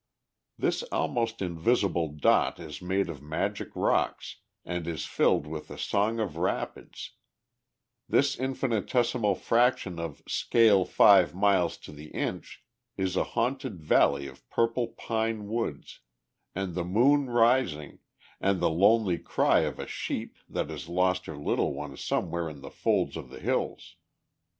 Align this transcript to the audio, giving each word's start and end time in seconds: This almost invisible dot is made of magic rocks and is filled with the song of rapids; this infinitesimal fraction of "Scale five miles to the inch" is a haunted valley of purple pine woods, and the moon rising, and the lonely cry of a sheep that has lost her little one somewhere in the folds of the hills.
This 0.57 0.81
almost 0.91 1.43
invisible 1.43 2.07
dot 2.07 2.59
is 2.59 2.81
made 2.81 3.07
of 3.07 3.21
magic 3.21 3.69
rocks 3.75 4.37
and 4.65 4.87
is 4.87 5.05
filled 5.05 5.45
with 5.45 5.67
the 5.67 5.77
song 5.77 6.19
of 6.19 6.37
rapids; 6.37 7.11
this 8.09 8.35
infinitesimal 8.35 9.35
fraction 9.35 9.99
of 9.99 10.23
"Scale 10.27 10.85
five 10.85 11.35
miles 11.35 11.77
to 11.77 11.91
the 11.91 12.07
inch" 12.15 12.63
is 12.97 13.15
a 13.15 13.23
haunted 13.37 13.79
valley 13.79 14.25
of 14.25 14.49
purple 14.49 14.87
pine 14.87 15.47
woods, 15.47 15.99
and 16.55 16.73
the 16.73 16.83
moon 16.83 17.29
rising, 17.29 17.99
and 18.39 18.59
the 18.59 18.71
lonely 18.71 19.19
cry 19.19 19.59
of 19.59 19.77
a 19.77 19.85
sheep 19.85 20.35
that 20.49 20.71
has 20.71 20.89
lost 20.89 21.27
her 21.27 21.37
little 21.37 21.75
one 21.75 21.95
somewhere 21.95 22.49
in 22.49 22.61
the 22.61 22.71
folds 22.71 23.15
of 23.15 23.29
the 23.29 23.39
hills. 23.39 23.97